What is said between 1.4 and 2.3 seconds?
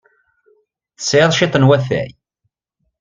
n watay?